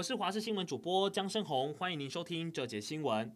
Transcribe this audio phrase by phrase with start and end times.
[0.00, 3.30] 我是华视新闻主播江生红，欢迎您收听这节新闻。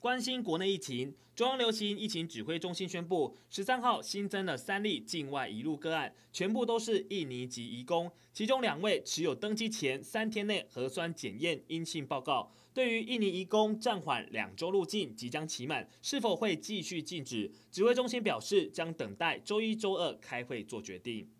[0.00, 12.50] 关心国内疫情，中央流行疫情指挥中心宣布，十三号新增了三例境外移入个案，全部都是印尼籍移工，其中两位持有登机前三天内核酸检验阴性报告。
[12.72, 17.48] 对于印尼移工暂缓两周入境即将期满，是否会继续禁止？
[17.70, 21.30] 指挥中心表示，将等待周一、周二开会做决定。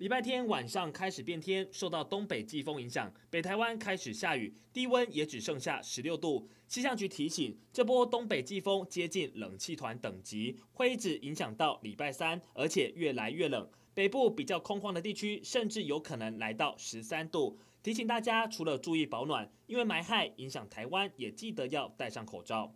[0.00, 6.48] 礼拜天晚上开始变天，受到东北季风影响，北台湾开始下雨，低温也只剩下十六度。
[6.66, 13.68] 气象局提醒，这波东北季风接近冷气团等级，会一直影响到礼拜三，而且越来越冷。
[13.92, 17.58] 北部比较空旷的地区，甚至有可能来到十三度。
[17.82, 22.74] 提醒大家，除了注意保暖，因为霾害影响台湾，也记得要戴上口罩。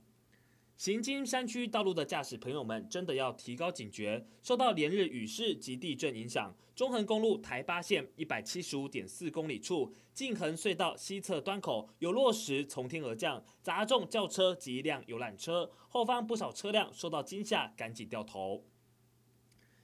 [0.77, 4.27] 行经山区道路的驾驶朋友们，真的要提高警觉。
[4.43, 18.65] 受到连日雨势及地震影响，中横公路台八线一百七十五点四公里处，静恒隧道西侧端口有落石从天而降，砸中轿车及一辆游览车，后方不少车辆受到惊吓，赶紧掉头。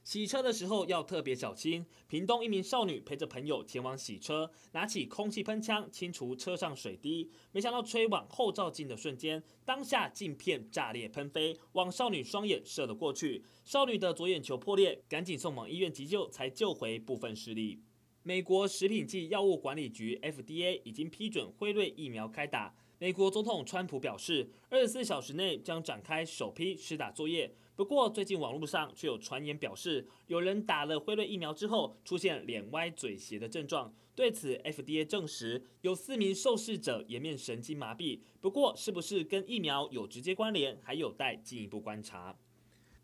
[0.03, 1.85] 洗车的时候要特别小心。
[2.07, 13.45] 屏东一名少女陪着朋友前往洗车，拿起空气喷枪清除车上水滴，没想到吹往后照镜的瞬间，当下镜片炸裂喷飞，往少女双眼射了过去。
[13.63, 17.81] 少女的左眼球破裂，赶紧送往医院急救，才救回部分视力。
[18.23, 22.71] 美国食品及药物管理局 FDA 已经批准辉瑞疫苗开打。
[22.99, 27.51] 美国总统川普表示，二十四小时内将展开首批施打作业。
[27.75, 33.91] 不过，最近网络上却有传言表示，有人打了辉瑞疫苗之后出现脸歪嘴斜的症状。
[34.13, 38.19] 对此，FDA 证实有四名受试者颜面神经麻痹。
[38.39, 42.37] 不过，是不是跟疫苗有直接关联，还有待进一步观察。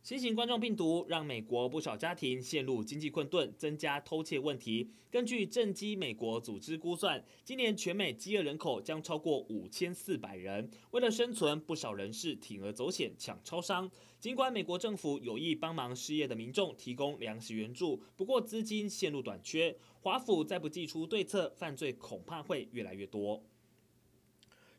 [0.07, 4.89] 新型冠状病毒让美国不少家庭陷入经济困顿，增加偷窃问题。
[5.11, 10.71] 根据正畸美国组织估算，今年全美饥饿人口将超过五千四百人。
[10.91, 13.91] 为了生存，不少人士铤而走险抢超商。
[14.17, 19.75] 尽管美国政府有意帮忙失业的民众提供粮食援助，不过资金陷入短缺。
[19.99, 23.43] 华府再不祭出对策，犯罪恐怕会越来越多。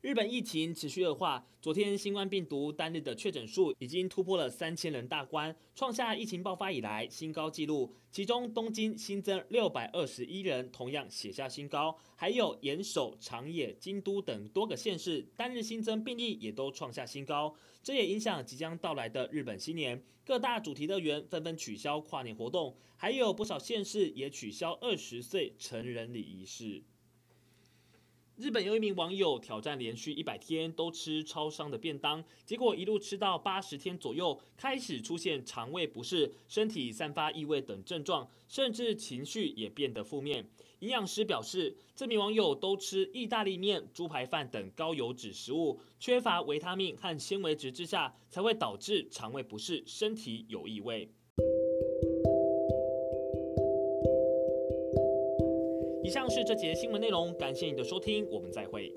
[0.00, 7.92] 日本疫情持续恶化，昨天新冠病毒单日的确诊数已经突破了三千人大关，创下疫情爆发以来新高纪录。
[8.12, 11.98] 其中东京新增六百二十一人，同样写下新高。
[12.14, 17.52] 还有岩手、长野、京都等多个县市单日新增病例也都创下新高。
[17.82, 26.84] 这也影响即将到来的日本新年，各大主题乐园纷纷取消跨年活动，还有不少县市也取消二十岁成人礼仪式。
[28.38, 40.48] 日本有一名网友挑战连续一百天都吃超商的便当，结果一路吃到八十天左右，开始出现肠胃不适、身体散发异味等症状，甚至情绪也变得负面。
[40.78, 51.10] 营养师表示，这名网友都吃意大利面、猪排饭等高油脂食物，缺乏维他命和纤维质之下，才会导致肠胃不适、身体有异味。
[56.08, 58.90] 以上是这节新闻内容，感谢你的收听，我们再会。